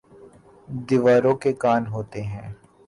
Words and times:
دیواروں 0.87 1.35
کے 1.35 1.53
کان 1.53 1.87
ہوتے 1.87 2.21
ہیں 2.23 2.51